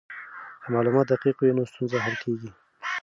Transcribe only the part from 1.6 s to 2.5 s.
ستونزې حل کیږي.